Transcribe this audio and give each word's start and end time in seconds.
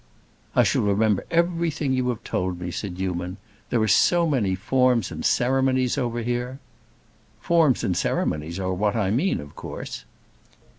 "I 0.55 0.63
shall 0.63 0.81
remember 0.81 1.27
everything 1.29 1.93
you 1.93 2.09
have 2.09 2.23
told 2.23 2.59
me," 2.59 2.71
said 2.71 2.97
Newman. 2.97 3.37
"There 3.69 3.79
are 3.83 3.87
so 3.87 4.27
many 4.27 4.55
forms 4.55 5.11
and 5.11 5.23
ceremonies 5.23 5.95
over 5.95 6.23
here—" 6.23 6.57
"Forms 7.39 7.83
and 7.83 7.95
ceremonies 7.95 8.57
are 8.59 8.73
what 8.73 8.95
I 8.95 9.11
mean, 9.11 9.39
of 9.39 9.55
course." 9.55 10.05